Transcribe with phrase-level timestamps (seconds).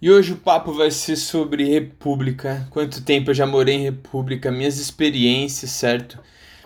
[0.00, 2.68] E hoje o papo vai ser sobre república.
[2.70, 6.20] Quanto tempo eu já morei em república, minhas experiências, certo?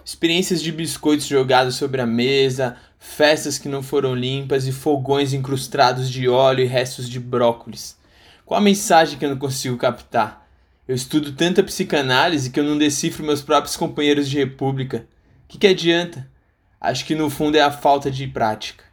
[0.04, 6.10] Experiências de biscoitos jogados sobre a mesa, festas que não foram limpas e fogões incrustados
[6.10, 7.96] de óleo e restos de brócolis.
[8.44, 10.46] Qual a mensagem que eu não consigo captar?
[10.86, 15.06] Eu estudo tanta psicanálise que eu não decifro meus próprios companheiros de república.
[15.46, 16.30] O que, que adianta?
[16.78, 18.84] Acho que no fundo é a falta de prática.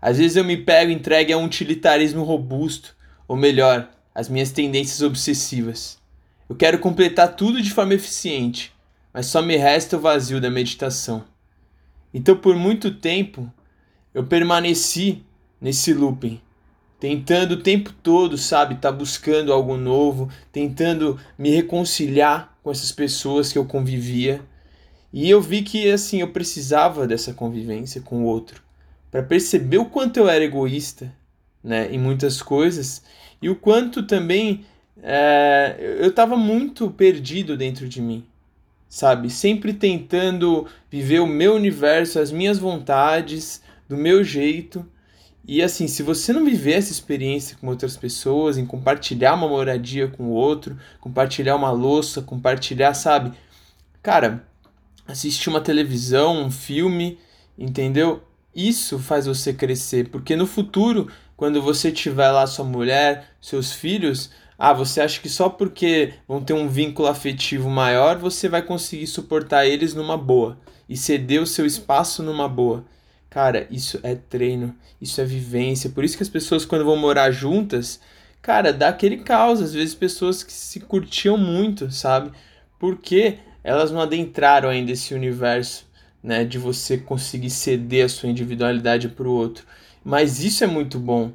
[0.00, 2.96] Às vezes eu me pego entregue a um utilitarismo robusto
[3.28, 5.98] ou melhor, as minhas tendências obsessivas.
[6.48, 8.72] Eu quero completar tudo de forma eficiente,
[9.12, 11.24] mas só me resta o vazio da meditação.
[12.12, 13.52] Então, por muito tempo,
[14.14, 15.22] eu permaneci
[15.60, 16.40] nesse looping,
[16.98, 23.52] tentando o tempo todo, sabe, tá buscando algo novo, tentando me reconciliar com essas pessoas
[23.52, 24.40] que eu convivia.
[25.12, 28.62] E eu vi que assim, eu precisava dessa convivência com o outro
[29.10, 31.12] para perceber o quanto eu era egoísta,
[31.62, 33.02] né, em muitas coisas
[33.40, 34.64] e o quanto também
[35.02, 38.24] é, eu estava muito perdido dentro de mim,
[38.88, 39.30] sabe?
[39.30, 44.84] Sempre tentando viver o meu universo, as minhas vontades, do meu jeito.
[45.46, 50.08] E assim, se você não viver essa experiência com outras pessoas, em compartilhar uma moradia
[50.08, 53.32] com o outro, compartilhar uma louça, compartilhar, sabe?
[54.02, 54.44] Cara,
[55.06, 57.18] assistir uma televisão, um filme,
[57.56, 58.22] entendeu?
[58.54, 64.32] Isso faz você crescer, porque no futuro quando você tiver lá sua mulher, seus filhos,
[64.58, 69.06] ah, você acha que só porque vão ter um vínculo afetivo maior você vai conseguir
[69.06, 70.58] suportar eles numa boa
[70.88, 72.84] e ceder o seu espaço numa boa.
[73.30, 75.88] Cara, isso é treino, isso é vivência.
[75.90, 78.00] Por isso que as pessoas, quando vão morar juntas,
[78.42, 79.62] cara, dá aquele caos.
[79.62, 82.32] Às vezes, pessoas que se curtiam muito, sabe?
[82.80, 85.86] Porque elas não adentraram ainda esse universo,
[86.20, 86.44] né?
[86.44, 89.64] De você conseguir ceder a sua individualidade para o outro.
[90.08, 91.32] Mas isso é muito bom,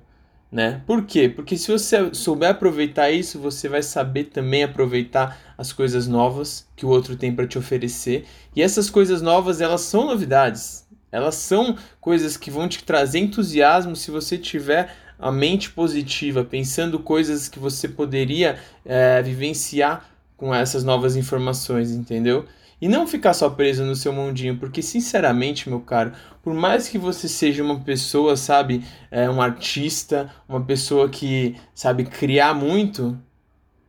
[0.52, 0.82] né?
[0.88, 1.30] Por quê?
[1.30, 6.84] Porque se você souber aproveitar isso, você vai saber também aproveitar as coisas novas que
[6.84, 8.26] o outro tem para te oferecer.
[8.56, 10.88] E essas coisas novas, elas são novidades.
[11.12, 16.98] Elas são coisas que vão te trazer entusiasmo se você tiver a mente positiva, pensando
[16.98, 22.48] coisas que você poderia é, vivenciar com essas novas informações, entendeu?
[22.84, 26.12] E não ficar só preso no seu mundinho, porque sinceramente, meu caro,
[26.42, 32.04] por mais que você seja uma pessoa, sabe, é, um artista, uma pessoa que sabe
[32.04, 33.18] criar muito,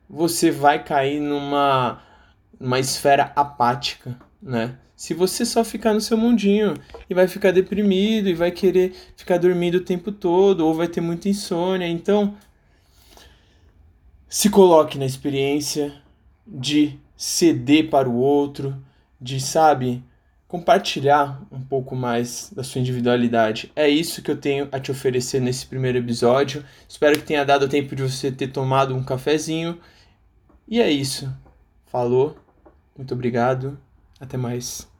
[0.09, 2.01] você vai cair numa,
[2.57, 4.77] numa esfera apática, né?
[4.95, 6.73] Se você só ficar no seu mundinho
[7.09, 11.01] e vai ficar deprimido e vai querer ficar dormindo o tempo todo ou vai ter
[11.01, 12.37] muita insônia, então
[14.29, 15.93] se coloque na experiência
[16.47, 18.84] de ceder para o outro,
[19.19, 20.03] de, sabe,
[20.47, 23.71] compartilhar um pouco mais da sua individualidade.
[23.75, 26.63] É isso que eu tenho a te oferecer nesse primeiro episódio.
[26.87, 29.79] Espero que tenha dado tempo de você ter tomado um cafezinho.
[30.67, 31.31] E é isso.
[31.85, 32.37] Falou.
[32.97, 33.77] Muito obrigado.
[34.19, 34.94] Até mais.